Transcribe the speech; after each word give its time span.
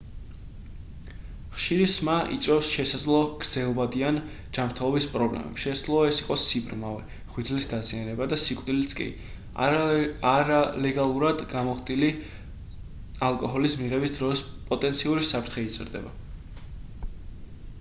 ხშირი 1.55 1.83
სმა 1.95 2.13
იწვევს 2.35 2.69
შესაძლო 2.77 3.17
გრძელვადიან 3.43 4.15
ჯანმრთელების 4.57 5.05
პრობლემებს 5.11 5.65
შესაძლოა 5.65 6.07
ეს 6.13 6.21
იყოს 6.23 6.45
სიბრმავე 6.53 7.03
ღვიძლის 7.35 7.69
დაზიანება 7.73 8.27
და 8.33 8.39
სიკვდილიც 8.45 8.95
კი 9.01 9.09
არალეგალურად 10.31 11.45
გამოხდილი 11.53 12.11
ალკოჰოლის 13.29 13.77
მიღების 13.83 14.17
დროს 14.17 14.45
პოტენციური 14.73 15.29
საფრთხე 15.33 15.69
იზრდება 15.73 16.19